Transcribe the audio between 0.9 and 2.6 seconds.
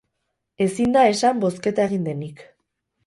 da esan bozketa egin denik.